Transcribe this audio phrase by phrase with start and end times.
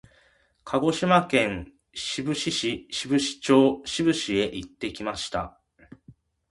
[0.63, 5.61] 鹿児島県志布志市志布志町志布志へ行きました。